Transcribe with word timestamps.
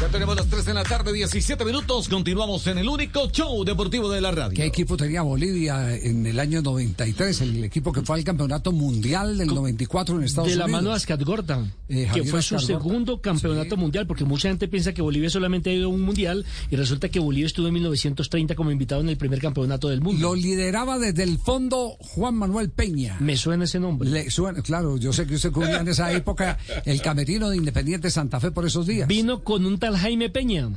Ya 0.00 0.08
tenemos 0.08 0.34
las 0.34 0.46
3 0.46 0.64
de 0.64 0.72
la 0.72 0.82
tarde, 0.82 1.12
17 1.12 1.62
minutos. 1.62 2.08
Continuamos 2.08 2.66
en 2.68 2.78
el 2.78 2.88
único 2.88 3.28
show 3.30 3.62
deportivo 3.66 4.08
de 4.10 4.22
la 4.22 4.30
radio. 4.30 4.56
¿Qué 4.56 4.64
equipo 4.64 4.96
tenía 4.96 5.20
Bolivia 5.20 5.94
en 5.94 6.24
el 6.26 6.40
año 6.40 6.62
93? 6.62 7.42
El 7.42 7.64
equipo 7.64 7.92
que 7.92 8.00
fue 8.00 8.16
al 8.16 8.24
campeonato 8.24 8.72
mundial 8.72 9.36
del 9.36 9.48
94 9.48 10.16
en 10.16 10.24
Estados 10.24 10.48
de 10.52 10.56
la 10.56 10.64
Unidos. 10.64 10.80
mano 10.82 10.90
de 10.90 10.96
Ascat 10.96 11.22
Gordon, 11.22 11.70
Eh, 11.90 12.08
que 12.14 12.24
fue 12.24 12.40
su 12.40 12.58
segundo 12.60 13.20
campeonato 13.20 13.76
mundial, 13.76 14.06
porque 14.06 14.24
mucha 14.24 14.48
gente 14.48 14.68
piensa 14.68 14.94
que 14.94 15.02
Bolivia 15.02 15.28
solamente 15.28 15.68
ha 15.68 15.74
ido 15.74 15.86
a 15.86 15.88
un 15.90 16.00
mundial 16.00 16.46
y 16.70 16.76
resulta 16.76 17.10
que 17.10 17.20
Bolivia 17.20 17.46
estuvo 17.48 17.66
en 17.68 17.74
1930 17.74 18.54
como 18.54 18.70
invitado 18.70 19.02
en 19.02 19.10
el 19.10 19.18
primer 19.18 19.38
campeonato 19.38 19.90
del 19.90 20.00
mundo. 20.00 20.22
Lo 20.22 20.34
lideraba 20.34 20.98
desde 20.98 21.24
el 21.24 21.36
fondo 21.38 21.96
Juan 22.00 22.36
Manuel 22.36 22.70
Peña. 22.70 23.18
Me 23.20 23.36
suena 23.36 23.64
ese 23.64 23.78
nombre. 23.78 24.08
Le 24.08 24.30
suena, 24.30 24.62
claro, 24.62 24.96
yo 24.96 25.12
sé 25.12 25.26
que 25.26 25.34
usted 25.34 25.52
cubría 25.52 25.80
en 25.80 25.88
esa 25.88 26.10
época 26.10 26.56
el 26.86 27.02
camerino 27.02 27.50
de 27.50 27.58
Independiente 27.58 28.10
Santa 28.10 28.40
Fe 28.40 28.50
por 28.50 28.64
esos 28.64 28.86
días. 28.86 29.06
Vino 29.06 29.44
con 29.44 29.66
un 29.66 29.78
tal 29.92 29.98
Jaime 30.00 30.30
Peña. 30.30 30.68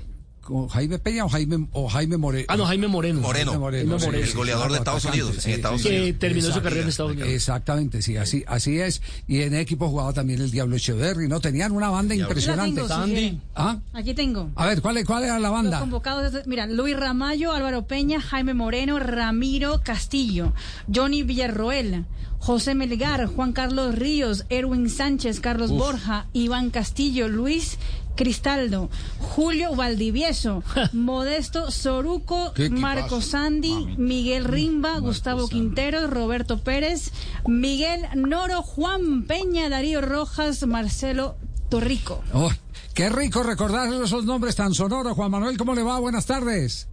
¿Con 0.42 0.68
Jaime 0.68 1.00
Peña 1.00 1.24
o 1.24 1.30
Jaime, 1.30 1.70
o 1.72 1.88
Jaime 1.88 2.18
Moreno? 2.18 2.46
Ah, 2.50 2.58
no, 2.58 2.66
Jaime 2.66 2.90
Moreno. 2.90 3.22
Moreno, 3.22 3.52
Jaime 3.52 3.60
Moreno, 3.86 3.98
el 4.18 4.34
goleador 4.34 4.72
de 4.74 4.78
Estados 4.80 5.06
Unidos, 5.06 5.38
sí, 5.40 5.52
en 5.52 5.56
Estados 5.56 5.82
sí, 5.82 5.88
Que 5.88 6.14
terminó 6.20 6.52
su 6.52 6.62
carrera 6.62 6.82
en 6.82 6.90
Estados 6.90 7.14
Unidos. 7.14 7.30
Exactamente, 7.30 8.02
sí, 8.02 8.18
así, 8.18 8.44
así 8.46 8.78
es. 8.78 9.02
Y 9.26 9.40
en 9.44 9.56
equipo 9.56 9.88
jugaba 9.88 10.12
también 10.12 10.42
el 10.42 10.52
Diablo 10.52 10.76
Echeverry, 10.76 11.30
¿no? 11.30 11.40
Tenían 11.40 11.72
una 11.72 11.90
banda 11.90 12.14
impresionante. 12.14 12.82
Tengo, 12.82 13.06
si. 13.06 13.40
¿Ah? 13.56 13.80
Aquí 13.94 14.14
tengo. 14.14 14.50
A 14.56 14.66
ver, 14.68 14.82
¿cuál, 14.82 14.98
es- 14.98 15.06
¿cuál 15.06 15.24
era 15.24 15.36
la 15.40 15.48
Los 15.48 15.52
banda? 15.52 15.80
convocados, 15.80 16.34
mira, 16.46 16.68
Luis 16.68 16.98
Ramallo, 16.98 17.54
Álvaro 17.54 17.88
Peña, 17.88 18.20
Jaime 18.20 18.54
Moreno, 18.54 19.00
Ramiro 19.00 19.80
Castillo, 19.82 20.52
Johnny 20.94 21.24
Villarroel, 21.24 22.04
José 22.40 22.76
Melgar, 22.76 23.28
Juan 23.28 23.54
Carlos 23.54 23.96
Ríos, 23.96 24.44
Erwin 24.50 24.90
Sánchez, 24.90 25.40
Carlos 25.40 25.72
Borja, 25.72 26.26
Iván 26.34 26.70
Castillo, 26.72 27.30
Luis 27.30 27.78
Cristaldo, 28.16 28.90
Julio 29.20 29.76
Valdivieso, 29.76 30.64
Modesto 30.94 31.72
Soruco. 31.72 32.54
Marco 32.72 33.22
Sandy, 33.22 33.96
Miguel 33.98 34.46
Rimba, 34.46 35.00
Gustavo 35.00 35.48
Quinteros, 35.48 36.10
Roberto 36.10 36.60
Pérez, 36.60 37.12
Miguel 37.48 38.02
Noro, 38.16 38.62
Juan 38.62 39.26
Peña, 39.26 39.70
Darío 39.70 40.02
Rojas, 40.02 40.66
Marcelo 40.68 41.36
Torrico. 41.70 42.22
Oh, 42.34 42.52
qué 42.94 43.10
rico 43.10 43.44
recordar 43.44 43.92
esos 43.94 44.26
nombres 44.26 44.56
tan 44.56 44.74
sonoros. 44.74 45.14
Juan 45.14 45.32
Manuel, 45.32 45.58
¿cómo 45.58 45.74
le 45.74 45.84
va? 45.84 46.00
Buenas 46.00 46.26
tardes. 46.26 46.88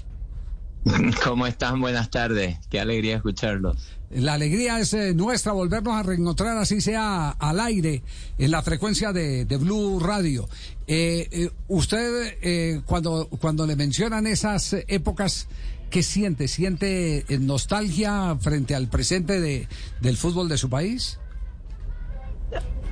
¿Cómo 1.25 1.47
están? 1.47 1.81
Buenas 1.81 2.11
tardes. 2.11 2.59
Qué 2.70 2.81
alegría 2.81 3.17
escucharlos. 3.17 3.77
La 4.11 4.34
alegría 4.34 4.81
es 4.81 4.92
eh, 4.95 5.14
nuestra 5.14 5.53
volvernos 5.53 5.95
a 5.95 6.03
reencontrar, 6.03 6.56
así 6.59 6.81
sea 6.81 7.31
al 7.31 7.61
aire, 7.61 8.03
en 8.39 8.50
la 8.50 8.62
frecuencia 8.62 9.12
de, 9.12 9.45
de 9.45 9.56
Blue 9.56 10.01
Radio. 10.01 10.48
Eh, 10.89 11.28
eh, 11.31 11.51
usted, 11.69 12.36
eh, 12.42 12.81
cuando, 12.86 13.28
cuando 13.41 13.67
le 13.67 13.77
mencionan 13.77 14.27
esas 14.27 14.75
épocas, 14.89 15.47
¿qué 15.91 16.03
siente? 16.03 16.48
¿Siente 16.48 17.25
eh, 17.28 17.39
nostalgia 17.39 18.36
frente 18.41 18.75
al 18.75 18.89
presente 18.89 19.41
de, 19.41 19.68
del 20.01 20.17
fútbol 20.17 20.48
de 20.48 20.57
su 20.57 20.70
país? 20.70 21.20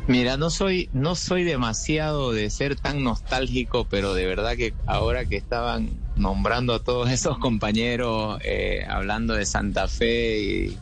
Mira, 0.06 0.36
no 0.36 0.50
soy, 0.50 0.88
no 0.92 1.14
soy 1.14 1.44
demasiado 1.44 2.32
de 2.32 2.48
ser 2.50 2.76
tan 2.76 3.02
nostálgico, 3.02 3.86
pero 3.90 4.14
de 4.14 4.26
verdad 4.26 4.56
que 4.56 4.72
ahora 4.86 5.26
que 5.26 5.36
estaban 5.36 5.90
nombrando 6.18 6.74
a 6.74 6.82
todos 6.82 7.10
esos 7.10 7.38
compañeros, 7.38 8.38
eh, 8.44 8.84
hablando 8.88 9.34
de 9.34 9.46
Santa 9.46 9.88
Fe 9.88 10.40
y, 10.42 10.78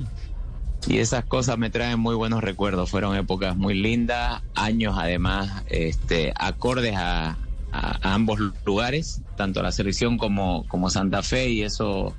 y 0.89 0.99
esas 0.99 1.25
cosas 1.25 1.59
me 1.59 1.71
traen 1.71 1.99
muy 2.01 2.15
buenos 2.15 2.43
recuerdos. 2.43 2.91
Fueron 2.91 3.17
épocas 3.17 3.57
muy 3.57 3.75
lindas, 3.75 4.43
años 4.55 4.97
además, 4.99 5.63
este, 5.69 6.33
acordes 6.37 6.95
a, 6.97 7.37
a- 7.73 7.99
a 8.03 8.15
ambos 8.15 8.39
lugares, 8.65 9.21
tanto 9.37 9.63
la 9.63 9.73
selección 9.73 10.17
como, 10.19 10.67
como 10.69 10.91
Santa 10.91 11.23
Fe, 11.23 11.49
y 11.51 11.63
eso, 11.63 12.15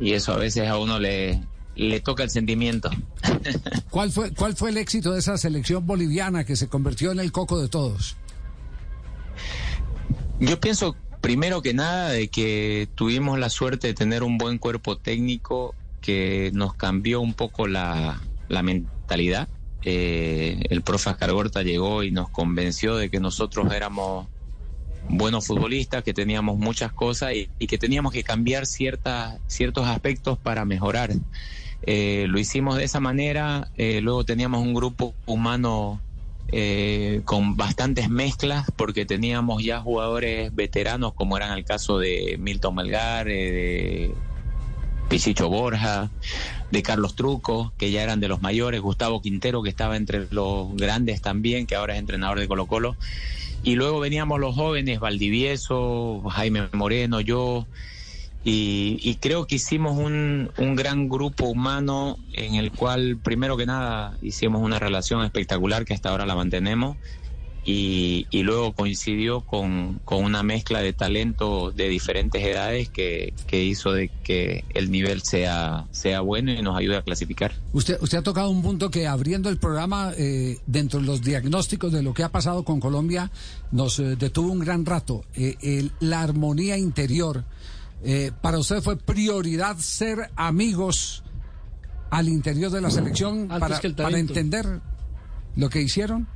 y 0.00 0.12
eso 0.12 0.32
a 0.32 0.36
veces 0.36 0.68
a 0.68 0.78
uno 0.78 0.98
le, 0.98 1.40
le 1.76 2.00
toca 2.00 2.22
el 2.22 2.30
sentimiento. 2.30 2.90
¿Cuál 3.90 4.10
fue, 4.12 4.32
¿Cuál 4.32 4.54
fue 4.56 4.70
el 4.70 4.76
éxito 4.78 5.12
de 5.12 5.18
esa 5.18 5.36
selección 5.36 5.86
boliviana 5.86 6.44
que 6.44 6.56
se 6.56 6.68
convirtió 6.68 7.10
en 7.12 7.20
el 7.20 7.32
coco 7.32 7.60
de 7.60 7.68
todos? 7.68 8.16
Yo 10.40 10.60
pienso, 10.60 10.94
primero 11.20 11.62
que 11.62 11.74
nada, 11.74 12.10
de 12.10 12.28
que 12.28 12.88
tuvimos 12.94 13.38
la 13.38 13.50
suerte 13.50 13.88
de 13.88 13.94
tener 13.94 14.22
un 14.22 14.38
buen 14.38 14.58
cuerpo 14.58 14.96
técnico 14.96 15.74
que 16.00 16.50
nos 16.54 16.74
cambió 16.74 17.20
un 17.20 17.34
poco 17.34 17.66
la, 17.66 18.20
la 18.48 18.62
mentalidad. 18.62 19.48
Eh, 19.84 20.60
el 20.70 20.82
profe 20.82 21.10
Ascargorta 21.10 21.62
llegó 21.62 22.02
y 22.02 22.10
nos 22.10 22.28
convenció 22.30 22.96
de 22.96 23.10
que 23.10 23.20
nosotros 23.20 23.72
éramos 23.72 24.26
buenos 25.08 25.46
futbolistas, 25.46 26.02
que 26.02 26.12
teníamos 26.12 26.58
muchas 26.58 26.92
cosas 26.92 27.34
y, 27.34 27.48
y 27.58 27.66
que 27.66 27.78
teníamos 27.78 28.12
que 28.12 28.22
cambiar 28.22 28.66
ciertas, 28.66 29.38
ciertos 29.46 29.86
aspectos 29.86 30.38
para 30.38 30.64
mejorar. 30.64 31.12
Eh, 31.82 32.26
lo 32.28 32.38
hicimos 32.38 32.76
de 32.76 32.84
esa 32.84 33.00
manera, 33.00 33.70
eh, 33.76 34.00
luego 34.00 34.24
teníamos 34.24 34.62
un 34.62 34.74
grupo 34.74 35.14
humano 35.26 36.00
eh, 36.50 37.20
con 37.24 37.56
bastantes 37.56 38.08
mezclas 38.08 38.70
porque 38.74 39.04
teníamos 39.04 39.62
ya 39.62 39.80
jugadores 39.80 40.54
veteranos 40.54 41.12
como 41.12 41.36
eran 41.36 41.56
el 41.56 41.64
caso 41.64 41.98
de 41.98 42.36
Milton 42.38 42.74
Melgar, 42.74 43.28
eh, 43.28 43.52
de 43.52 44.14
Pichicho 45.08 45.48
Borja, 45.48 46.10
de 46.70 46.82
Carlos 46.82 47.16
Truco, 47.16 47.72
que 47.76 47.90
ya 47.90 48.02
eran 48.02 48.20
de 48.20 48.28
los 48.28 48.42
mayores, 48.42 48.80
Gustavo 48.80 49.20
Quintero, 49.20 49.62
que 49.62 49.70
estaba 49.70 49.96
entre 49.96 50.26
los 50.30 50.74
grandes 50.74 51.20
también, 51.20 51.66
que 51.66 51.74
ahora 51.74 51.94
es 51.94 51.98
entrenador 51.98 52.38
de 52.38 52.48
Colo 52.48 52.66
Colo. 52.66 52.96
Y 53.62 53.74
luego 53.74 54.00
veníamos 54.00 54.38
los 54.38 54.54
jóvenes, 54.54 55.00
Valdivieso, 55.00 56.22
Jaime 56.30 56.68
Moreno, 56.72 57.20
yo, 57.20 57.66
y, 58.44 58.98
y 59.02 59.16
creo 59.16 59.46
que 59.46 59.56
hicimos 59.56 59.98
un, 59.98 60.50
un 60.58 60.76
gran 60.76 61.08
grupo 61.08 61.46
humano 61.46 62.16
en 62.32 62.54
el 62.54 62.70
cual, 62.72 63.18
primero 63.22 63.56
que 63.56 63.66
nada, 63.66 64.16
hicimos 64.22 64.62
una 64.62 64.78
relación 64.78 65.24
espectacular 65.24 65.84
que 65.84 65.94
hasta 65.94 66.10
ahora 66.10 66.24
la 66.26 66.34
mantenemos. 66.34 66.96
Y, 67.64 68.26
y 68.30 68.44
luego 68.44 68.72
coincidió 68.72 69.42
con, 69.42 70.00
con 70.06 70.24
una 70.24 70.42
mezcla 70.42 70.80
de 70.80 70.94
talento 70.94 71.70
de 71.70 71.88
diferentes 71.90 72.42
edades 72.42 72.88
que, 72.88 73.34
que 73.46 73.62
hizo 73.62 73.92
de 73.92 74.10
que 74.24 74.64
el 74.72 74.90
nivel 74.90 75.20
sea, 75.20 75.84
sea 75.90 76.22
bueno 76.22 76.50
y 76.50 76.62
nos 76.62 76.78
ayude 76.78 76.96
a 76.96 77.02
clasificar. 77.02 77.52
Usted, 77.74 77.98
usted 78.00 78.18
ha 78.18 78.22
tocado 78.22 78.48
un 78.48 78.62
punto 78.62 78.90
que 78.90 79.06
abriendo 79.06 79.50
el 79.50 79.58
programa, 79.58 80.12
eh, 80.16 80.56
dentro 80.66 81.00
de 81.00 81.04
los 81.06 81.20
diagnósticos 81.20 81.92
de 81.92 82.02
lo 82.02 82.14
que 82.14 82.22
ha 82.22 82.30
pasado 82.30 82.62
con 82.64 82.80
Colombia, 82.80 83.30
nos 83.70 83.98
eh, 83.98 84.16
detuvo 84.16 84.50
un 84.50 84.60
gran 84.60 84.86
rato. 84.86 85.26
Eh, 85.34 85.56
el- 85.60 85.92
la 86.00 86.22
armonía 86.22 86.78
interior. 86.78 87.44
Eh, 88.04 88.32
para 88.40 88.58
usted 88.58 88.80
fue 88.80 88.96
prioridad 88.96 89.76
ser 89.78 90.30
amigos 90.36 91.24
al 92.10 92.28
interior 92.28 92.70
de 92.70 92.80
la 92.80 92.90
selección 92.90 93.50
Antes 93.50 93.58
para, 93.60 93.80
que 93.80 93.86
el 93.88 93.94
para 93.94 94.18
entender 94.18 94.80
lo 95.56 95.68
que 95.68 95.82
hicieron. 95.82 96.28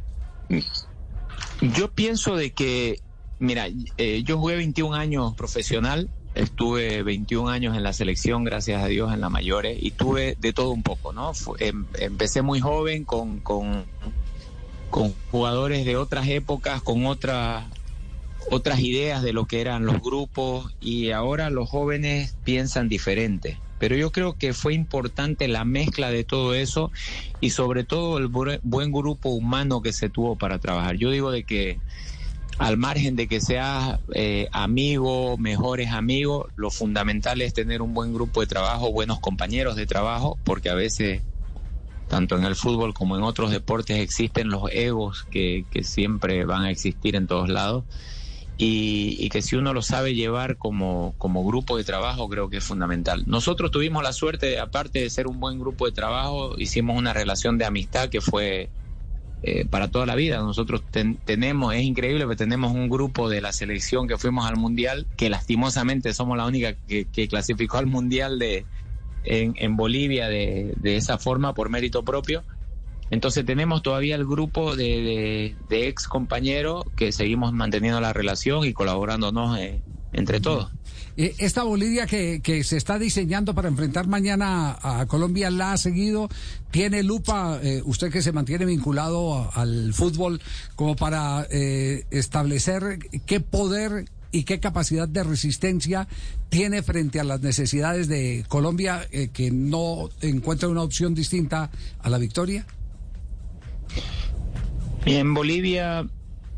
Yo 1.60 1.90
pienso 1.92 2.36
de 2.36 2.52
que, 2.52 3.00
mira, 3.38 3.68
eh, 3.96 4.22
yo 4.24 4.38
jugué 4.38 4.56
21 4.56 4.94
años 4.94 5.34
profesional, 5.34 6.10
estuve 6.34 7.02
21 7.02 7.48
años 7.48 7.76
en 7.76 7.82
la 7.82 7.92
selección, 7.92 8.44
gracias 8.44 8.82
a 8.82 8.86
Dios, 8.86 9.12
en 9.14 9.20
la 9.20 9.30
mayores, 9.30 9.78
y 9.80 9.92
tuve 9.92 10.36
de 10.40 10.52
todo 10.52 10.70
un 10.70 10.82
poco, 10.82 11.12
¿no? 11.12 11.32
Em- 11.58 11.86
empecé 11.98 12.42
muy 12.42 12.60
joven 12.60 13.04
con, 13.04 13.38
con, 13.40 13.84
con 14.90 15.14
jugadores 15.30 15.84
de 15.86 15.96
otras 15.96 16.26
épocas, 16.28 16.82
con 16.82 17.06
otras 17.06 17.64
otras 18.50 18.80
ideas 18.80 19.22
de 19.22 19.32
lo 19.32 19.46
que 19.46 19.60
eran 19.60 19.86
los 19.86 20.00
grupos 20.00 20.72
y 20.80 21.10
ahora 21.10 21.50
los 21.50 21.68
jóvenes 21.70 22.34
piensan 22.44 22.88
diferente. 22.88 23.58
Pero 23.78 23.96
yo 23.96 24.12
creo 24.12 24.34
que 24.34 24.52
fue 24.54 24.74
importante 24.74 25.48
la 25.48 25.64
mezcla 25.64 26.10
de 26.10 26.22
todo 26.22 26.54
eso 26.54 26.92
y 27.40 27.50
sobre 27.50 27.82
todo 27.84 28.18
el 28.18 28.30
bue- 28.30 28.60
buen 28.62 28.92
grupo 28.92 29.30
humano 29.30 29.82
que 29.82 29.92
se 29.92 30.08
tuvo 30.08 30.36
para 30.36 30.58
trabajar. 30.58 30.96
Yo 30.96 31.10
digo 31.10 31.30
de 31.32 31.42
que 31.44 31.78
al 32.58 32.76
margen 32.76 33.16
de 33.16 33.26
que 33.26 33.40
seas 33.40 33.98
eh, 34.14 34.48
amigo, 34.52 35.36
mejores 35.38 35.90
amigos, 35.90 36.46
lo 36.54 36.70
fundamental 36.70 37.40
es 37.40 37.54
tener 37.54 37.82
un 37.82 37.92
buen 37.92 38.14
grupo 38.14 38.40
de 38.40 38.46
trabajo, 38.46 38.92
buenos 38.92 39.18
compañeros 39.18 39.74
de 39.74 39.86
trabajo, 39.86 40.38
porque 40.44 40.68
a 40.70 40.74
veces 40.74 41.22
tanto 42.08 42.36
en 42.36 42.44
el 42.44 42.54
fútbol 42.54 42.94
como 42.94 43.16
en 43.16 43.22
otros 43.22 43.50
deportes 43.50 43.98
existen 43.98 44.48
los 44.50 44.70
egos 44.70 45.24
que 45.30 45.64
siempre 45.82 46.44
van 46.44 46.62
a 46.64 46.70
existir 46.70 47.16
en 47.16 47.26
todos 47.26 47.48
lados 47.48 47.84
y, 48.58 49.28
que 49.30 49.42
si 49.42 49.56
uno 49.56 49.72
lo 49.72 49.82
sabe 49.82 50.14
llevar 50.14 50.56
como, 50.56 51.14
como 51.18 51.44
grupo 51.44 51.76
de 51.76 51.84
trabajo 51.84 52.28
creo 52.28 52.48
que 52.48 52.58
es 52.58 52.64
fundamental. 52.64 53.24
Nosotros 53.26 53.70
tuvimos 53.70 54.02
la 54.02 54.12
suerte, 54.12 54.58
aparte 54.58 55.00
de 55.00 55.10
ser 55.10 55.26
un 55.26 55.40
buen 55.40 55.58
grupo 55.58 55.86
de 55.86 55.92
trabajo, 55.92 56.54
hicimos 56.58 56.96
una 56.96 57.12
relación 57.12 57.58
de 57.58 57.64
amistad 57.64 58.08
que 58.08 58.20
fue 58.20 58.70
eh, 59.42 59.64
para 59.64 59.88
toda 59.88 60.06
la 60.06 60.14
vida. 60.14 60.38
Nosotros 60.38 60.82
tenemos, 61.24 61.74
es 61.74 61.82
increíble, 61.82 62.28
que 62.28 62.36
tenemos 62.36 62.72
un 62.72 62.88
grupo 62.88 63.28
de 63.28 63.40
la 63.40 63.52
selección 63.52 64.06
que 64.06 64.18
fuimos 64.18 64.46
al 64.46 64.56
Mundial, 64.56 65.06
que 65.16 65.30
lastimosamente 65.30 66.12
somos 66.14 66.36
la 66.36 66.46
única 66.46 66.74
que, 66.86 67.06
clasificó 67.28 67.78
al 67.78 67.86
Mundial 67.86 68.38
de, 68.38 68.64
en, 69.24 69.76
Bolivia 69.76 70.28
de 70.28 70.74
esa 70.84 71.18
forma 71.18 71.54
por 71.54 71.68
mérito 71.70 72.04
propio 72.04 72.44
entonces 73.12 73.44
tenemos 73.44 73.82
todavía 73.82 74.16
el 74.16 74.24
grupo 74.24 74.74
de, 74.74 75.54
ex 75.68 76.08
compañeros 76.08 76.86
que 76.96 77.12
seguimos 77.12 77.52
manteniendo 77.52 78.00
la 78.00 78.14
relación 78.14 78.64
y 78.64 78.72
colaborándonos 78.72 79.58
eh, 79.58 79.82
entre 80.14 80.40
todos. 80.40 80.70
Eh, 81.18 81.34
esta 81.36 81.62
Bolivia 81.62 82.06
que, 82.06 82.64
se 82.64 82.78
está 82.78 82.98
diseñando 82.98 83.54
para 83.54 83.68
enfrentar 83.68 84.06
mañana 84.06 84.78
a, 84.80 85.04
Colombia, 85.04 85.50
¿la 85.50 85.74
ha 85.74 85.76
seguido? 85.76 86.30
¿Tiene 86.70 87.02
lupa, 87.02 87.60
eh, 87.62 87.82
usted 87.84 88.10
que 88.10 88.22
se 88.22 88.32
mantiene 88.32 88.64
vinculado 88.64 89.50
al 89.52 89.92
fútbol, 89.92 90.40
como 90.74 90.96
para 90.96 91.46
establecer 91.50 92.98
qué 93.26 93.40
poder 93.40 94.06
y 94.30 94.44
qué 94.44 94.58
capacidad 94.58 95.06
de 95.06 95.22
resistencia 95.22 96.08
tiene 96.48 96.82
frente 96.82 97.20
a 97.20 97.24
las 97.24 97.42
necesidades 97.42 98.08
de 98.08 98.46
Colombia 98.48 99.06
que 99.34 99.50
no 99.50 100.08
encuentra 100.22 100.70
una 100.70 100.80
opción 100.80 101.14
distinta 101.14 101.70
a 102.00 102.08
la 102.08 102.16
victoria? 102.16 102.64
En 105.04 105.34
Bolivia, 105.34 106.06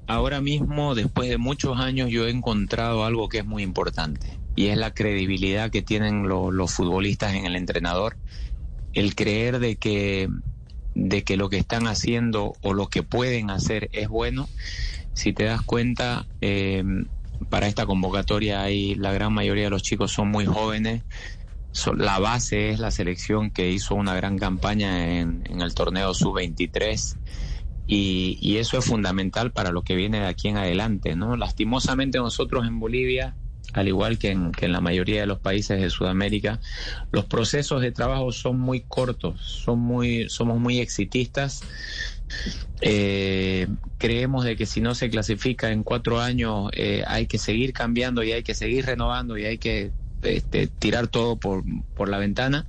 ahora 0.06 0.40
mismo, 0.40 0.94
después 0.94 1.28
de 1.28 1.38
muchos 1.38 1.78
años, 1.78 2.10
yo 2.10 2.26
he 2.26 2.30
encontrado 2.30 3.04
algo 3.04 3.28
que 3.28 3.38
es 3.38 3.46
muy 3.46 3.62
importante 3.62 4.38
y 4.56 4.66
es 4.66 4.76
la 4.76 4.92
credibilidad 4.92 5.70
que 5.70 5.82
tienen 5.82 6.28
los 6.28 6.72
futbolistas 6.72 7.34
en 7.34 7.46
el 7.46 7.56
entrenador, 7.56 8.16
el 8.92 9.14
creer 9.14 9.58
de 9.58 9.76
que, 9.76 10.28
de 10.94 11.24
que 11.24 11.36
lo 11.36 11.48
que 11.48 11.58
están 11.58 11.86
haciendo 11.86 12.54
o 12.62 12.74
lo 12.74 12.88
que 12.88 13.02
pueden 13.02 13.50
hacer 13.50 13.88
es 13.92 14.08
bueno. 14.08 14.48
Si 15.14 15.32
te 15.32 15.44
das 15.44 15.62
cuenta, 15.62 16.26
em, 16.40 17.06
para 17.48 17.66
esta 17.66 17.86
convocatoria 17.86 18.62
hay 18.62 18.94
la 18.94 19.12
gran 19.12 19.32
mayoría 19.32 19.64
de 19.64 19.70
los 19.70 19.82
chicos 19.82 20.12
son 20.12 20.28
muy 20.28 20.46
jóvenes. 20.46 21.02
La 21.96 22.18
base 22.18 22.70
es 22.70 22.78
la 22.78 22.90
selección 22.90 23.50
que 23.50 23.70
hizo 23.70 23.94
una 23.94 24.14
gran 24.14 24.38
campaña 24.38 25.18
en, 25.18 25.44
el 25.60 25.74
torneo 25.74 26.14
sub-23 26.14 27.16
y, 27.86 28.56
eso 28.56 28.78
es 28.78 28.84
fundamental 28.84 29.52
para 29.52 29.72
lo 29.72 29.82
que 29.82 29.96
viene 29.96 30.20
de 30.20 30.26
aquí 30.26 30.48
en 30.48 30.56
adelante, 30.56 31.16
¿no? 31.16 31.36
Lastimosamente 31.36 32.18
nosotros 32.18 32.66
en 32.66 32.78
Bolivia, 32.80 33.36
al 33.72 33.88
igual 33.88 34.18
que 34.18 34.30
en, 34.30 34.52
que 34.52 34.66
en 34.66 34.72
la 34.72 34.80
mayoría 34.80 35.20
de 35.20 35.26
los 35.26 35.40
países 35.40 35.80
de 35.80 35.90
Sudamérica, 35.90 36.60
los 37.10 37.26
procesos 37.26 37.82
de 37.82 37.92
trabajo 37.92 38.32
son 38.32 38.58
muy 38.58 38.80
cortos, 38.80 39.40
son 39.40 39.80
muy, 39.80 40.28
somos 40.28 40.60
muy 40.60 40.78
exitistas. 40.78 41.62
Eh, 42.80 43.66
creemos 43.98 44.44
de 44.44 44.56
que 44.56 44.64
si 44.64 44.80
no 44.80 44.94
se 44.94 45.10
clasifica 45.10 45.70
en 45.70 45.82
cuatro 45.82 46.20
años 46.20 46.70
eh, 46.72 47.04
hay 47.06 47.26
que 47.26 47.38
seguir 47.38 47.72
cambiando 47.72 48.22
y 48.22 48.32
hay 48.32 48.42
que 48.42 48.54
seguir 48.54 48.86
renovando 48.86 49.36
y 49.36 49.44
hay 49.44 49.58
que 49.58 49.92
este, 50.24 50.66
tirar 50.66 51.08
todo 51.08 51.36
por, 51.36 51.62
por 51.94 52.08
la 52.08 52.18
ventana. 52.18 52.66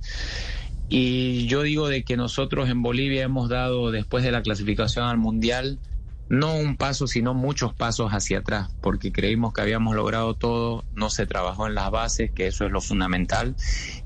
Y 0.88 1.46
yo 1.46 1.62
digo 1.62 1.88
de 1.88 2.04
que 2.04 2.16
nosotros 2.16 2.68
en 2.68 2.82
Bolivia 2.82 3.24
hemos 3.24 3.48
dado, 3.48 3.90
después 3.90 4.22
de 4.22 4.30
la 4.30 4.42
clasificación 4.42 5.06
al 5.06 5.18
Mundial, 5.18 5.80
no 6.28 6.54
un 6.56 6.76
paso, 6.76 7.06
sino 7.06 7.34
muchos 7.34 7.74
pasos 7.74 8.12
hacia 8.12 8.38
atrás, 8.38 8.68
porque 8.80 9.12
creímos 9.12 9.52
que 9.52 9.60
habíamos 9.60 9.94
logrado 9.94 10.34
todo, 10.34 10.84
no 10.94 11.10
se 11.10 11.26
trabajó 11.26 11.66
en 11.66 11.74
las 11.74 11.90
bases, 11.90 12.30
que 12.32 12.46
eso 12.46 12.64
es 12.66 12.72
lo 12.72 12.80
fundamental. 12.80 13.56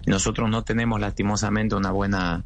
Nosotros 0.06 0.50
no 0.50 0.62
tenemos 0.62 1.00
lastimosamente 1.00 1.74
una 1.74 1.90
buena, 1.90 2.44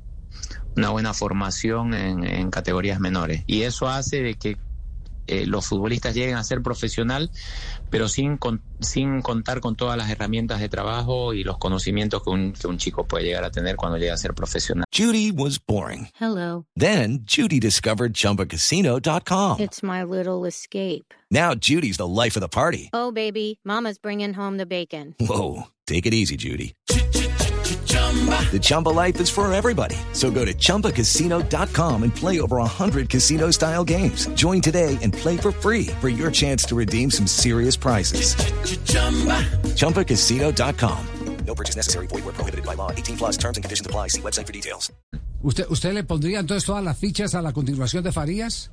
una 0.77 0.91
buena 0.91 1.15
formación 1.15 1.95
en, 1.95 2.25
en 2.25 2.51
categorías 2.51 3.01
menores. 3.01 3.43
Y 3.47 3.63
eso 3.63 3.89
hace 3.89 4.23
de 4.23 4.35
que 4.35 4.57
eh, 5.27 5.47
los 5.47 5.67
futbolistas 5.67 6.15
lleguen 6.15 6.37
a 6.37 6.45
ser 6.45 6.63
profesional, 6.63 7.31
pero 7.91 8.09
sin, 8.09 8.39
sin 8.81 9.23
contar 9.23 9.61
con 9.61 9.77
todas 9.77 9.97
las 9.97 10.11
herramientas 10.11 10.61
de 10.61 10.69
trabajo 10.69 11.35
y 11.35 11.45
los 11.45 11.59
conocimientos 11.59 12.23
que 12.23 12.31
un, 12.31 12.53
que 12.53 12.67
un 12.67 12.79
chico 12.79 13.07
puede 13.07 13.25
llegar 13.25 13.45
a 13.45 13.51
tener 13.51 13.77
cuando 13.77 13.99
llega 13.99 14.15
a 14.15 14.19
ser 14.19 14.35
profesional. 14.35 14.85
Judy 14.93 15.31
was 15.33 15.59
boring. 15.59 16.09
Hello. 16.21 16.67
Then 16.77 17.21
Judy 17.25 17.59
discovered 17.61 18.15
chumbacasino.com. 18.15 19.61
It's 19.61 19.83
my 19.83 20.05
little 20.05 20.45
escape. 20.47 21.15
Now 21.31 21.55
Judy's 21.55 21.97
the 21.97 22.07
life 22.07 22.37
of 22.37 22.43
the 22.43 22.49
party. 22.49 22.91
Oh, 22.93 23.11
baby, 23.11 23.59
mama's 23.65 23.99
bringing 23.99 24.35
home 24.35 24.57
the 24.59 24.67
bacon. 24.67 25.15
Whoa, 25.19 25.65
take 25.87 26.07
it 26.07 26.15
easy, 26.15 26.37
Judy. 26.37 26.75
The 28.53 28.61
Chumba 28.63 28.91
life 28.91 29.21
is 29.21 29.29
for 29.29 29.53
everybody. 29.53 29.97
So 30.13 30.31
go 30.31 30.45
to 30.45 30.55
ChumbaCasino.com 30.55 32.03
and 32.05 32.15
play 32.15 32.39
over 32.39 32.59
100 32.59 33.09
casino 33.09 33.51
style 33.51 33.83
games. 33.83 34.27
Join 34.35 34.61
today 34.61 34.97
and 35.03 35.13
play 35.13 35.37
for 35.37 35.51
free 35.51 35.87
for 36.01 36.09
your 36.09 36.31
chance 36.31 36.65
to 36.67 36.77
redeem 36.77 37.11
some 37.11 37.27
serious 37.27 37.75
prizes. 37.75 38.37
Ch-ch-chumba. 38.37 39.43
ChumbaCasino.com. 39.75 41.07
No 41.47 41.55
purchase 41.55 41.77
necessary. 41.77 42.07
Void 42.07 42.25
where 42.25 42.33
prohibited 42.33 42.65
by 42.65 42.75
law. 42.75 42.91
18 42.91 43.17
plus 43.17 43.37
terms 43.37 43.57
and 43.57 43.65
conditions 43.65 43.87
apply. 43.87 44.09
See 44.09 44.21
website 44.21 44.47
for 44.47 44.53
details. 44.53 44.93
¿Usted, 45.43 45.67
¿Usted 45.69 45.93
le 45.93 46.05
pondría 46.05 46.41
entonces 46.41 46.65
todas 46.65 46.83
las 46.83 46.97
fichas 46.97 47.35
a 47.35 47.43
la 47.43 47.53
continuación 47.53 48.03
de 48.03 48.13
Farías? 48.13 48.71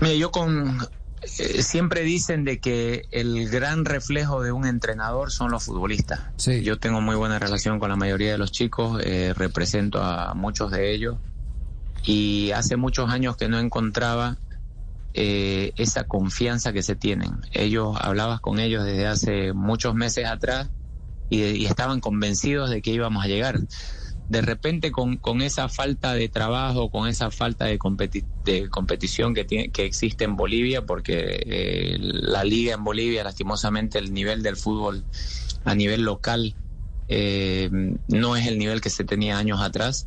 Mira, 0.00 0.14
yo 0.14 0.30
con 0.30 0.78
eh, 1.38 1.62
siempre 1.62 2.02
dicen 2.02 2.44
de 2.44 2.58
que 2.58 3.02
el 3.10 3.48
gran 3.48 3.84
reflejo 3.84 4.42
de 4.42 4.52
un 4.52 4.66
entrenador 4.66 5.30
son 5.30 5.50
los 5.50 5.64
futbolistas. 5.64 6.20
Yo 6.62 6.78
tengo 6.78 7.00
muy 7.00 7.16
buena 7.16 7.38
relación 7.38 7.78
con 7.78 7.90
la 7.90 7.96
mayoría 7.96 8.32
de 8.32 8.38
los 8.38 8.52
chicos, 8.52 9.00
eh, 9.04 9.32
represento 9.34 10.02
a 10.02 10.34
muchos 10.34 10.70
de 10.70 10.92
ellos 10.94 11.16
y 12.04 12.50
hace 12.52 12.76
muchos 12.76 13.10
años 13.10 13.36
que 13.36 13.48
no 13.48 13.58
encontraba 13.58 14.36
eh, 15.14 15.72
esa 15.76 16.04
confianza 16.04 16.72
que 16.72 16.82
se 16.82 16.96
tienen. 16.96 17.32
Ellos, 17.52 17.96
hablabas 18.00 18.40
con 18.40 18.58
ellos 18.58 18.84
desde 18.84 19.06
hace 19.06 19.52
muchos 19.52 19.94
meses 19.94 20.26
atrás 20.26 20.70
y 21.30 21.64
estaban 21.64 22.00
convencidos 22.00 22.70
de 22.70 22.80
que 22.80 22.90
íbamos 22.90 23.24
a 23.24 23.28
llegar 23.28 23.58
de 24.28 24.40
repente 24.40 24.90
con, 24.90 25.16
con, 25.16 25.42
esa 25.42 25.68
falta 25.68 26.14
de 26.14 26.28
trabajo, 26.28 26.90
con 26.90 27.08
esa 27.08 27.30
falta 27.30 27.66
de, 27.66 27.78
de 28.44 28.68
competición 28.70 29.34
que, 29.34 29.44
tiene, 29.44 29.70
que 29.70 29.84
existe 29.84 30.24
en 30.24 30.36
Bolivia, 30.36 30.86
porque 30.86 31.42
eh, 31.46 31.96
la 32.00 32.44
liga 32.44 32.74
en 32.74 32.84
Bolivia, 32.84 33.24
lastimosamente, 33.24 33.98
el 33.98 34.14
nivel 34.14 34.42
del 34.42 34.56
fútbol 34.56 35.04
a 35.64 35.74
nivel 35.74 36.02
local 36.02 36.54
eh, 37.08 37.68
no 38.08 38.36
es 38.36 38.46
el 38.46 38.58
nivel 38.58 38.80
que 38.80 38.90
se 38.90 39.04
tenía 39.04 39.38
años 39.38 39.60
atrás. 39.60 40.06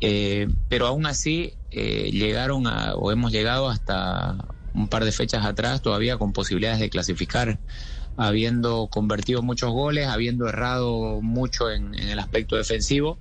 Eh, 0.00 0.48
pero 0.68 0.86
aún 0.86 1.06
así 1.06 1.54
llegaron 1.70 2.66
a, 2.66 2.94
o 2.94 3.10
hemos 3.10 3.32
llegado 3.32 3.68
hasta 3.68 4.36
un 4.74 4.88
par 4.88 5.04
de 5.04 5.12
fechas 5.12 5.44
atrás 5.44 5.82
todavía 5.82 6.18
con 6.18 6.32
posibilidades 6.32 6.78
de 6.78 6.88
clasificar 6.88 7.58
habiendo 8.16 8.88
convertido 8.88 9.42
muchos 9.42 9.70
goles, 9.70 10.08
habiendo 10.08 10.48
errado 10.48 11.20
mucho 11.20 11.70
en, 11.70 11.94
el 11.94 12.18
aspecto 12.18 12.56
defensivo, 12.56 13.18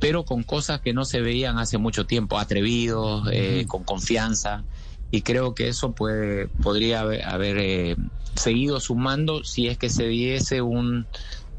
pero 0.00 0.24
con 0.24 0.42
cosas 0.42 0.80
que 0.80 0.92
no 0.92 1.04
se 1.04 1.20
veían 1.20 1.58
hace 1.58 1.78
mucho 1.78 2.06
tiempo, 2.06 2.38
atrevidos, 2.38 3.28
eh, 3.32 3.64
con 3.68 3.84
confianza, 3.84 4.64
y 5.10 5.22
creo 5.22 5.54
que 5.54 5.68
eso 5.68 5.92
puede, 5.92 6.48
podría 6.48 7.00
haber, 7.00 7.58
eh, 7.58 7.96
seguido 8.34 8.80
sumando 8.80 9.44
si 9.44 9.68
es 9.68 9.78
que 9.78 9.88
se 9.88 10.08
diese 10.08 10.60
un 10.60 11.06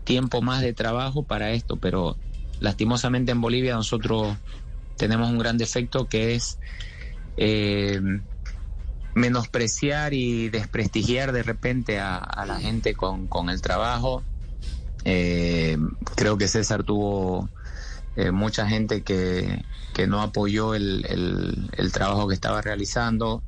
tiempo 0.03 0.41
más 0.41 0.61
de 0.61 0.73
trabajo 0.73 1.23
para 1.23 1.51
esto, 1.51 1.77
pero 1.77 2.17
lastimosamente 2.59 3.31
en 3.31 3.39
Bolivia 3.39 3.75
nosotros 3.75 4.35
tenemos 4.97 5.29
un 5.29 5.37
gran 5.37 5.57
defecto 5.57 6.07
que 6.07 6.35
es 6.35 6.59
eh, 7.37 8.01
menospreciar 9.15 10.13
y 10.13 10.49
desprestigiar 10.49 11.31
de 11.31 11.41
repente 11.41 11.99
a, 11.99 12.45
la 12.45 12.59
gente 12.59 12.93
con, 12.93 13.49
el 13.49 13.61
trabajo. 13.61 14.23
Eh, 15.05 15.77
creo 16.15 16.37
que 16.37 16.47
César 16.47 16.83
tuvo 16.83 17.49
eh, 18.15 18.31
mucha 18.31 18.67
gente 18.67 19.03
que, 19.03 19.63
no 20.07 20.21
apoyó 20.21 20.75
el, 20.75 21.01
trabajo 21.93 22.27
que 22.27 22.35
estaba 22.35 22.61
realizando 22.61 23.41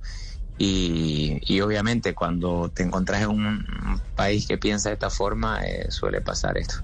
y, 0.57 1.39
y, 1.45 1.59
obviamente 1.59 2.15
cuando 2.15 2.71
te 2.73 2.83
encontrás 2.83 3.21
en 3.21 3.29
un 3.29 4.01
país 4.15 4.47
que 4.47 4.57
piensa 4.57 4.89
de 4.89 4.93
esta 4.93 5.09
forma 5.09 5.63
eh, 5.65 5.91
suele 5.91 6.21
pasar 6.21 6.57
esto. 6.57 6.75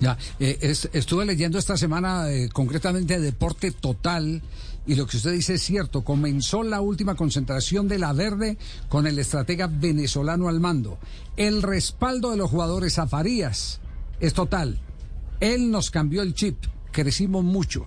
Ya, 0.00 0.16
estuve 0.38 1.24
leyendo 1.24 1.58
esta 1.58 1.76
semana 1.76 2.26
concretamente 2.52 3.18
Deporte 3.18 3.72
Total 3.72 4.42
y 4.88 4.94
lo 4.94 5.06
que 5.06 5.18
usted 5.18 5.32
dice 5.32 5.54
es 5.54 5.62
cierto, 5.62 6.02
comenzó 6.02 6.62
la 6.62 6.80
última 6.80 7.14
concentración 7.14 7.88
de 7.88 7.98
la 7.98 8.14
Verde 8.14 8.56
con 8.88 9.06
el 9.06 9.18
estratega 9.18 9.66
venezolano 9.66 10.48
al 10.48 10.60
mando. 10.60 10.98
El 11.36 11.62
respaldo 11.62 12.30
de 12.30 12.38
los 12.38 12.50
jugadores 12.50 12.98
a 12.98 13.06
Farías 13.06 13.80
es 14.18 14.32
total. 14.32 14.80
Él 15.40 15.70
nos 15.70 15.90
cambió 15.90 16.22
el 16.22 16.32
chip, 16.32 16.56
crecimos 16.90 17.44
mucho. 17.44 17.86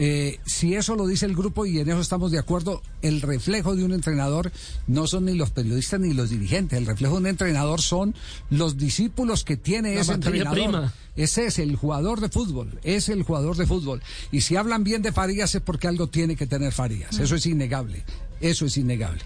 Eh, 0.00 0.38
si 0.46 0.74
eso 0.76 0.94
lo 0.94 1.08
dice 1.08 1.26
el 1.26 1.34
grupo 1.34 1.66
y 1.66 1.80
en 1.80 1.88
eso 1.88 2.00
estamos 2.00 2.30
de 2.30 2.38
acuerdo, 2.38 2.82
el 3.02 3.20
reflejo 3.20 3.74
de 3.74 3.82
un 3.84 3.92
entrenador 3.92 4.52
no 4.86 5.08
son 5.08 5.24
ni 5.24 5.34
los 5.34 5.50
periodistas 5.50 5.98
ni 5.98 6.14
los 6.14 6.30
dirigentes. 6.30 6.78
El 6.78 6.86
reflejo 6.86 7.14
de 7.14 7.20
un 7.22 7.26
entrenador 7.26 7.80
son 7.80 8.14
los 8.48 8.76
discípulos 8.76 9.42
que 9.42 9.56
tiene 9.56 9.96
La 9.96 10.02
ese 10.02 10.12
entrenador. 10.12 10.54
prima. 10.54 10.92
Ese 11.16 11.46
es 11.46 11.58
el 11.58 11.74
jugador 11.74 12.20
de 12.20 12.28
fútbol, 12.28 12.78
es 12.84 13.08
el 13.08 13.24
jugador 13.24 13.56
de 13.56 13.66
fútbol. 13.66 14.00
Y 14.30 14.42
si 14.42 14.54
hablan 14.54 14.84
bien 14.84 15.02
de 15.02 15.10
Farías 15.10 15.52
es 15.56 15.60
porque 15.62 15.88
algo 15.88 16.06
tiene 16.06 16.36
que 16.36 16.46
tener 16.46 16.72
Farías. 16.72 17.18
Eso 17.18 17.34
es 17.34 17.44
innegable. 17.46 18.04
Eso 18.40 18.66
es 18.66 18.76
innegable. 18.76 19.22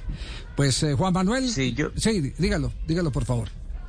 Pues 0.57 0.83
eh, 0.85 0.95
Juan 0.95 1.13
Manuel, 1.13 1.51
Sí, 1.51 1.75
yo- 1.75 1.91
sí, 1.97 2.33
dígalo, 2.39 2.73
dígalo 2.89 3.13
por 3.13 3.27
favor. 3.27 3.49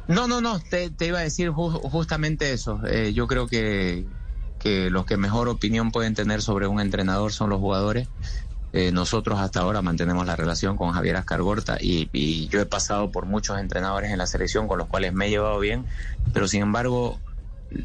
No, 0.10 0.28
no, 0.28 0.42
no, 0.42 0.60
te, 0.60 0.90
te 0.90 1.08
iba 1.08 1.20
a 1.20 1.24
decir 1.24 1.52
ju- 1.52 1.80
justamente 1.90 2.52
eso. 2.52 2.82
Eh, 2.86 3.14
yo 3.14 3.26
creo 3.26 3.48
que, 3.48 4.06
que 4.64 4.90
los 4.90 5.06
que 5.06 5.18
mejor 5.18 5.50
opinión 5.50 5.92
pueden 5.92 6.16
tener 6.16 6.42
sobre 6.42 6.68
un 6.68 6.80
entrenador 6.80 7.34
son 7.34 7.50
los 7.50 7.60
jugadores. 7.60 8.08
Eh, 8.72 8.92
nosotros 8.92 9.40
hasta 9.40 9.60
ahora 9.60 9.82
mantenemos 9.84 10.26
la 10.26 10.36
relación 10.36 10.78
con 10.78 10.94
Javier 10.94 11.18
Ascargorta 11.18 11.78
y, 11.80 12.10
y 12.12 12.48
yo 12.48 12.60
he 12.60 12.66
pasado 12.66 13.12
por 13.12 13.26
muchos 13.28 13.60
entrenadores 13.60 14.10
en 14.10 14.18
la 14.18 14.26
selección 14.26 14.68
con 14.68 14.80
los 14.80 14.88
cuales 14.88 15.14
me 15.14 15.28
he 15.28 15.30
llevado 15.30 15.60
bien, 15.60 15.86
pero 16.34 16.48
sin 16.48 16.64
embargo, 16.64 17.20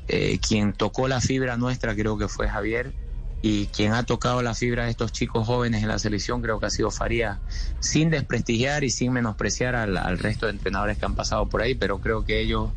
eh, 0.06 0.38
quien 0.38 0.72
tocó 0.72 1.08
la 1.08 1.20
fibra 1.20 1.56
nuestra 1.56 1.94
creo 1.94 2.16
que 2.16 2.28
fue 2.28 2.48
Javier 2.48 2.92
y 3.40 3.66
quien 3.66 3.92
ha 3.92 4.02
tocado 4.02 4.42
la 4.42 4.54
fibra 4.54 4.84
de 4.84 4.90
estos 4.90 5.12
chicos 5.12 5.46
jóvenes 5.46 5.82
en 5.82 5.88
la 5.88 5.98
selección 5.98 6.42
creo 6.42 6.58
que 6.58 6.66
ha 6.66 6.70
sido 6.70 6.90
Faría, 6.90 7.40
sin 7.80 8.10
desprestigiar 8.10 8.82
y 8.82 8.90
sin 8.90 9.12
menospreciar 9.12 9.76
al, 9.76 9.96
al 9.96 10.18
resto 10.18 10.46
de 10.46 10.52
entrenadores 10.52 10.98
que 10.98 11.04
han 11.04 11.14
pasado 11.14 11.48
por 11.48 11.62
ahí, 11.62 11.74
pero 11.74 11.98
creo 12.00 12.24
que 12.24 12.40
ellos, 12.40 12.70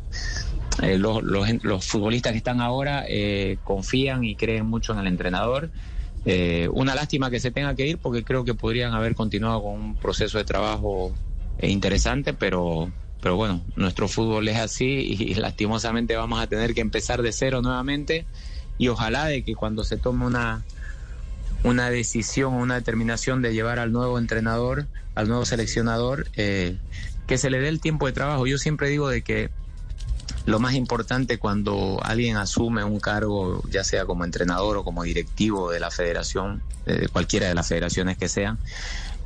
eh, 0.82 0.98
los, 0.98 1.22
los, 1.22 1.86
futbolistas 1.86 2.32
que 2.32 2.38
están 2.38 2.60
ahora, 2.60 3.04
eh, 3.08 3.58
confían 3.64 4.24
y 4.24 4.36
creen 4.36 4.66
mucho 4.66 4.92
en 4.92 5.00
el 5.00 5.06
entrenador. 5.06 5.70
Eh, 6.24 6.68
una 6.72 6.94
lástima 6.94 7.30
que 7.30 7.40
se 7.40 7.50
tenga 7.50 7.74
que 7.74 7.86
ir 7.86 7.98
porque 7.98 8.22
creo 8.22 8.44
que 8.44 8.54
podrían 8.54 8.94
haber 8.94 9.16
continuado 9.16 9.62
con 9.62 9.72
un 9.72 9.96
proceso 9.96 10.38
de 10.38 10.44
trabajo 10.44 11.12
eh, 11.58 11.68
interesante, 11.68 12.32
pero, 12.32 12.92
pero 13.20 13.34
bueno, 13.36 13.62
nuestro 13.74 14.06
fútbol 14.06 14.46
es 14.46 14.56
así 14.56 14.84
y, 14.84 15.34
lastimosamente 15.34 16.14
vamos 16.14 16.40
a 16.40 16.46
tener 16.46 16.74
que 16.74 16.80
empezar 16.80 17.22
de 17.22 17.32
cero 17.32 17.60
nuevamente 17.60 18.24
y 18.78 18.88
ojalá 18.88 19.26
de 19.26 19.42
que 19.42 19.54
cuando 19.54 19.82
se 19.84 19.96
tome 19.96 20.26
una 20.26 20.64
una 21.64 21.90
decisión, 21.90 22.54
una 22.54 22.74
determinación 22.74 23.40
de 23.40 23.54
llevar 23.54 23.78
al 23.78 23.92
nuevo 23.92 24.18
entrenador, 24.18 24.88
al 25.14 25.28
nuevo 25.28 25.44
seleccionador, 25.44 26.26
eh, 26.36 26.76
que 27.28 27.38
se 27.38 27.50
le 27.50 27.60
dé 27.60 27.68
el 27.68 27.80
tiempo 27.80 28.06
de 28.06 28.12
trabajo. 28.12 28.48
Yo 28.48 28.58
siempre 28.58 28.88
digo 28.88 29.08
de 29.08 29.22
que 29.22 29.50
lo 30.46 30.58
más 30.58 30.74
importante 30.74 31.38
cuando 31.38 32.00
alguien 32.02 32.36
asume 32.36 32.84
un 32.84 33.00
cargo, 33.00 33.62
ya 33.70 33.84
sea 33.84 34.04
como 34.04 34.24
entrenador 34.24 34.76
o 34.76 34.84
como 34.84 35.02
directivo 35.04 35.70
de 35.70 35.80
la 35.80 35.90
federación, 35.90 36.62
eh, 36.86 37.00
de 37.00 37.08
cualquiera 37.08 37.48
de 37.48 37.54
las 37.54 37.68
federaciones 37.68 38.18
que 38.18 38.28
sean, 38.28 38.58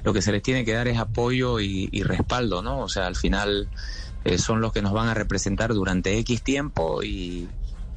lo 0.04 0.12
que 0.12 0.22
se 0.22 0.32
les 0.32 0.42
tiene 0.42 0.64
que 0.64 0.72
dar 0.72 0.88
es 0.88 0.98
apoyo 0.98 1.58
y, 1.60 2.02
respaldo, 2.02 2.62
¿no? 2.62 2.80
O 2.80 2.88
sea, 2.88 3.06
al 3.06 3.16
final 3.16 3.68
eh, 4.24 4.38
son 4.38 4.60
los 4.60 4.72
que 4.72 4.82
nos 4.82 4.92
van 4.92 5.08
a 5.08 5.14
representar 5.14 5.74
durante 5.74 6.18
X 6.18 6.42
tiempo 6.42 7.02
y, 7.02 7.48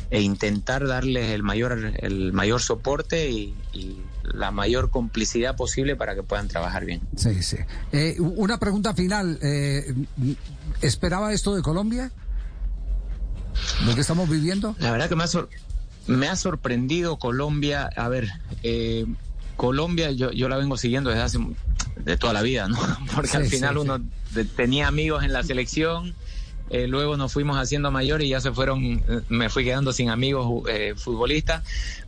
e 0.09 0.21
intentar 0.21 0.87
darles 0.87 1.29
el 1.31 1.43
mayor, 1.43 1.93
el 1.97 2.33
mayor 2.33 2.61
soporte 2.61 3.29
y, 3.29 3.53
y 3.73 4.01
la 4.33 4.51
mayor 4.51 4.89
complicidad 4.89 5.55
posible 5.55 5.95
para 5.95 6.15
que 6.15 6.23
puedan 6.23 6.47
trabajar 6.47 6.85
bien. 6.85 7.01
Sí, 7.15 7.41
sí. 7.43 7.57
Eh, 7.91 8.15
una 8.19 8.57
pregunta 8.57 8.93
final. 8.93 9.39
eh, 9.41 9.93
¿Esperaba 10.81 11.33
esto 11.33 11.55
de 11.55 11.61
Colombia? 11.61 12.11
¿Lo 13.85 13.95
que 13.95 14.01
estamos 14.01 14.29
viviendo? 14.29 14.75
La 14.79 14.91
verdad 14.91 15.09
que 15.09 15.15
me 15.15 15.23
ha, 15.23 15.27
sor- 15.27 15.49
me 16.07 16.27
ha 16.27 16.35
sorprendido 16.35 17.17
Colombia. 17.17 17.89
A 17.95 18.07
ver, 18.09 18.29
eh, 18.63 19.05
Colombia 19.55 20.11
yo, 20.11 20.31
yo 20.31 20.49
la 20.49 20.57
vengo 20.57 20.77
siguiendo 20.77 21.09
desde 21.09 21.23
hace 21.23 21.39
de 21.97 22.17
toda 22.17 22.33
la 22.33 22.41
vida, 22.41 22.67
¿no? 22.67 22.77
Porque 23.15 23.29
Sí, 23.29 23.37
al 23.37 23.45
final 23.47 23.75
sí, 23.75 23.81
uno 23.81 23.99
de- 24.31 24.45
tenía 24.45 24.87
amigos 24.87 25.23
en 25.23 25.33
la 25.33 25.43
selección, 25.43 26.15
eh, 26.69 26.87
luego 26.87 27.17
nos 27.17 27.33
fuimos 27.33 27.57
haciendo 27.57 27.89
mayores 27.91 28.27
y 28.27 28.29
ya 28.29 28.41
se 28.41 28.51
fueron, 28.51 28.83
eh, 28.85 29.01
me 29.27 29.49
fui 29.49 29.63
quedando 29.63 29.91
sin 29.91 30.09
amigos 30.09 30.63
eh, 30.69 30.93
futbolistas, 30.95 31.63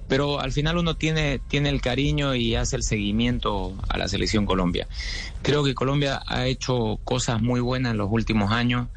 pero 0.08 0.40
al 0.40 0.52
final 0.52 0.78
uno 0.78 0.96
tiene, 0.96 1.40
tiene 1.48 1.70
el 1.70 1.82
cariño 1.82 2.36
y 2.36 2.56
hace 2.56 2.76
el 2.76 2.84
seguimiento 2.84 3.76
a 3.90 3.98
la 3.98 4.08
selección 4.08 4.46
Colombia. 4.46 4.88
Creo 5.42 5.64
que 5.64 5.74
Colombia 5.74 6.22
ha 6.28 6.46
hecho 6.46 7.00
cosas 7.04 7.42
muy 7.42 7.60
buenas 7.60 7.92
en 7.94 7.98
los 7.98 8.10
últimos 8.12 8.52
años, 8.52 8.90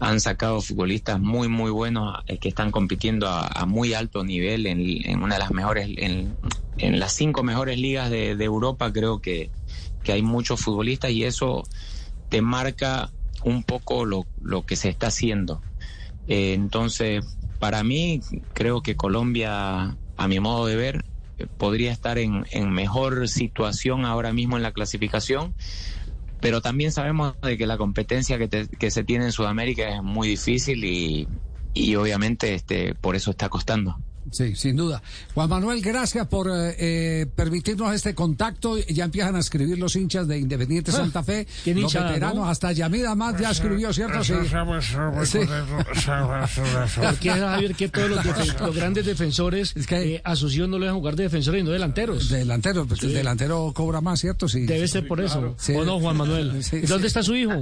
han 0.00 0.18
sacado 0.18 0.62
futbolistas 0.62 1.20
muy, 1.20 1.48
muy 1.48 1.70
buenos 1.70 2.18
eh, 2.26 2.38
que 2.38 2.48
están 2.48 2.70
compitiendo 2.70 3.28
a, 3.28 3.66
muy 3.66 3.92
alto 3.92 4.24
nivel 4.24 4.66
en, 4.66 5.22
una 5.22 5.34
de 5.34 5.38
las 5.38 5.50
mejores, 5.52 5.88
en, 5.96 6.36
las 6.78 7.12
cinco 7.12 7.42
mejores 7.42 7.78
ligas 7.78 8.10
de, 8.10 8.34
de 8.34 8.44
Europa, 8.44 8.90
creo 8.92 9.20
que, 9.20 9.50
que 10.02 10.12
hay 10.12 10.22
muchos 10.22 10.60
futbolistas 10.60 11.10
y 11.10 11.24
eso 11.24 11.64
te 12.30 12.40
marca 12.40 13.10
un 13.44 13.62
poco 13.62 14.06
lo, 14.06 14.26
lo 14.40 14.64
que 14.64 14.76
se 14.76 14.88
está 14.88 15.08
haciendo. 15.08 15.60
Eh, 16.26 16.54
entonces, 16.54 17.24
para 17.58 17.82
mí, 17.82 18.20
creo 18.54 18.82
que 18.82 18.96
Colombia, 18.96 19.96
a 20.16 20.28
mi 20.28 20.40
modo 20.40 20.66
de 20.66 20.76
ver, 20.76 21.04
eh, 21.36 21.46
podría 21.58 21.92
estar 21.92 22.18
en, 22.18 22.46
en 22.52 22.70
mejor 22.70 23.28
situación 23.28 24.06
ahora 24.06 24.32
mismo 24.32 24.56
en 24.56 24.62
la 24.62 24.72
clasificación, 24.72 25.54
pero 26.40 26.60
también 26.60 26.92
sabemos 26.92 27.36
de 27.42 27.58
que 27.58 27.66
la 27.66 27.78
competencia 27.78 28.38
que, 28.38 28.48
te- 28.48 28.68
que 28.68 28.90
se 28.90 29.04
tiene 29.04 29.26
en 29.26 29.32
Sudamérica 29.32 29.88
es 29.96 30.02
muy 30.02 30.28
difícil 30.28 30.84
y, 30.84 31.28
y 31.72 31.94
obviamente 31.96 32.54
este, 32.54 32.94
por 32.96 33.16
eso 33.16 33.30
está 33.30 33.48
costando. 33.48 34.02
Sí, 34.30 34.54
sin 34.54 34.76
duda. 34.76 35.02
Juan 35.34 35.48
Manuel, 35.48 35.80
gracias 35.82 36.26
por 36.28 36.48
eh, 36.48 36.74
eh, 36.78 37.26
permitirnos 37.34 37.94
este 37.94 38.14
contacto. 38.14 38.78
Ya 38.78 39.04
empiezan 39.04 39.34
a 39.36 39.40
escribir 39.40 39.78
los 39.78 39.96
hinchas 39.96 40.28
de 40.28 40.38
Independiente 40.38 40.92
Santa 40.92 41.22
Fe, 41.24 41.46
qué 41.64 41.74
los 41.74 41.84
hinchada, 41.84 42.08
veteranos, 42.08 42.36
¿no? 42.36 42.48
hasta 42.48 42.70
Yamida 42.72 43.14
más 43.14 43.40
ya 43.40 43.50
escribió, 43.50 43.92
¿cierto? 43.92 44.22
Sí. 44.22 44.34
Porque 47.00 47.30
Javier, 47.30 47.74
que 47.74 47.88
todos 47.88 48.10
los, 48.10 48.18
defen- 48.24 48.58
los 48.60 48.76
grandes 48.76 49.06
defensores 49.06 49.72
Es 49.76 49.86
que- 49.86 50.16
eh, 50.16 50.22
no 50.68 50.78
le 50.78 50.86
dejan 50.86 50.98
jugar 50.98 51.16
de 51.16 51.24
defensores 51.24 51.60
y 51.60 51.64
no 51.64 51.70
delanteros. 51.70 52.28
Delantero, 52.28 52.86
pues 52.86 53.02
el 53.02 53.12
delantero 53.14 53.72
cobra 53.74 54.00
más, 54.00 54.20
¿cierto? 54.20 54.48
Sí. 54.48 54.66
Debe 54.66 54.86
ser 54.88 55.06
por 55.06 55.20
eso. 55.20 55.54
Sí. 55.58 55.72
¿O 55.74 55.84
no, 55.84 55.98
Juan 56.00 56.16
Manuel? 56.16 56.62
Sí, 56.62 56.76
¿Y 56.76 56.80
¿Dónde 56.86 57.04
sí. 57.04 57.06
está 57.08 57.22
su 57.22 57.34
hijo? 57.34 57.52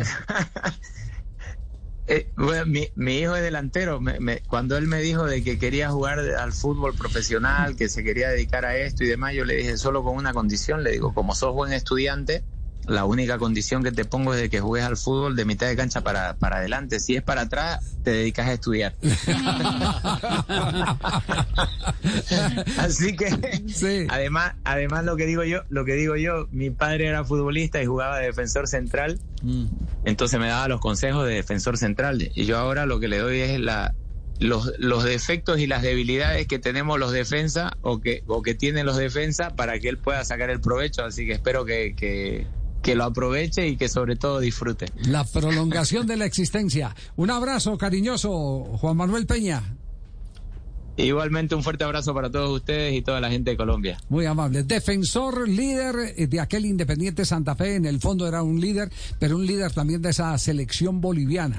Eh, 2.11 2.33
bueno, 2.37 2.65
mi, 2.67 2.89
mi 2.95 3.19
hijo 3.19 3.37
es 3.37 3.43
delantero. 3.43 4.01
Me- 4.01 4.19
me- 4.19 4.41
cuando 4.47 4.77
él 4.79 4.87
me 4.87 5.01
dijo 5.03 5.27
de 5.27 5.45
que 5.45 5.59
quería 5.59 5.91
jugar 5.91 6.19
al 6.21 6.53
fútbol 6.55 6.95
profesional, 6.97 7.77
que 7.77 7.89
se 7.91 8.03
quería 8.03 8.31
dedicar 8.31 8.65
a 8.65 8.77
esto 8.79 9.05
y 9.05 9.09
demás, 9.09 9.35
yo 9.35 9.45
le 9.45 9.57
dije 9.57 9.77
solo 9.77 10.03
con 10.03 10.17
una 10.17 10.33
condición. 10.33 10.83
Le 10.83 10.93
digo, 10.93 11.13
como 11.13 11.35
sos 11.35 11.53
buen 11.53 11.73
estudiante, 11.73 12.47
la 12.89 13.05
única 13.05 13.39
condición 13.39 13.83
que 13.83 13.93
te 13.93 14.05
pongo 14.05 14.35
es 14.35 14.41
de 14.41 14.51
que 14.51 14.61
juegues 14.61 14.87
al 14.89 14.97
fútbol 14.97 15.37
de 15.37 15.45
mitad 15.45 15.67
de 15.67 15.77
cancha 15.77 16.01
para, 16.01 16.37
para 16.37 16.57
adelante. 16.57 17.01
Si 17.01 17.17
es 17.17 17.23
para 17.23 17.43
atrás, 17.43 17.97
te 18.03 18.11
dedicas 18.11 18.49
a 18.49 18.53
estudiar. 18.55 18.95
Así 22.79 23.17
que, 23.17 23.29
Sí. 23.69 24.07
además, 24.09 24.55
además 24.65 25.05
lo 25.05 25.17
que 25.17 25.27
digo 25.27 25.45
yo, 25.45 25.63
lo 25.69 25.85
que 25.85 25.95
digo 25.95 26.17
yo, 26.17 26.49
mi 26.51 26.71
padre 26.71 27.07
era 27.09 27.25
futbolista 27.25 27.83
y 27.83 27.87
jugaba 27.87 28.19
de 28.19 28.27
defensor 28.27 28.69
central. 28.69 29.19
Entonces 30.05 30.39
me 30.41 30.49
daba 30.49 30.69
los 30.69 30.81
consejos 30.81 31.27
de 31.27 31.35
defensor 31.35 31.77
central. 31.79 32.31
Y 32.35 32.45
yo 32.45 32.59
ahora 32.59 32.87
lo 32.87 33.01
que 33.01 33.09
le 33.09 33.19
doy 33.19 33.41
es 33.41 33.61
la, 33.61 33.95
los, 34.39 34.73
los 34.79 35.05
defectos 35.05 35.59
y 35.59 35.67
las 35.67 35.83
debilidades 35.83 36.47
que 36.47 36.59
tenemos 36.59 36.99
los 36.99 37.13
defensas 37.13 37.73
o 37.83 38.01
que, 38.01 38.23
o 38.27 38.43
que 38.43 38.55
tienen 38.55 38.87
los 38.87 38.97
defensas 38.97 39.53
para 39.53 39.79
que 39.79 39.89
él 39.89 39.99
pueda 39.99 40.25
sacar 40.25 40.51
el 40.51 40.61
provecho. 40.61 41.05
Así 41.05 41.27
que 41.27 41.33
espero 41.33 41.65
que, 41.65 41.95
que, 41.97 42.47
que 42.89 42.95
lo 42.95 43.05
aproveche 43.05 43.69
y 43.69 43.77
que 43.77 43.87
sobre 43.87 44.17
todo 44.17 44.41
disfrute. 44.41 44.87
La 45.05 45.23
prolongación 45.23 46.07
de 46.07 46.17
la 46.17 46.25
existencia. 46.25 46.97
Un 47.17 47.31
abrazo 47.31 47.77
cariñoso, 47.77 48.31
Juan 48.81 48.97
Manuel 48.97 49.27
Peña. 49.27 49.77
Igualmente 50.97 51.55
un 51.55 51.63
fuerte 51.63 51.85
abrazo 51.85 52.15
para 52.15 52.31
todos 52.31 52.51
ustedes 52.51 52.95
y 52.95 53.03
toda 53.03 53.21
la 53.21 53.31
gente 53.31 53.51
de 53.51 53.57
Colombia. 53.59 53.99
Muy 54.09 54.25
amable. 54.25 54.63
Defensor, 54.63 55.47
líder 55.47 56.17
de 56.17 56.41
aquel 56.41 56.65
Independiente 56.65 57.27
Santa 57.27 57.55
Fe. 57.55 57.75
En 57.75 57.85
el 57.85 58.01
fondo 58.01 58.27
era 58.27 58.43
un 58.43 58.59
líder, 58.59 58.91
pero 59.19 59.37
un 59.37 59.45
líder 59.45 59.71
también 59.71 60.01
de 60.01 60.09
esa 60.09 60.39
selección 60.39 61.03
boliviana. 61.03 61.59